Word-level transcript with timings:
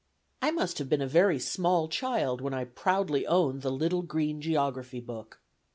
I 0.41 0.49
must 0.49 0.79
have 0.79 0.89
been 0.89 1.03
a 1.03 1.07
very 1.07 1.37
small 1.37 1.87
child 1.87 2.41
when 2.41 2.55
I 2.55 2.63
proudly 2.65 3.27
owned 3.27 3.61
the 3.61 3.69
Little 3.71 4.01
Green 4.01 4.41
Geography 4.41 4.99
Book. 4.99 5.39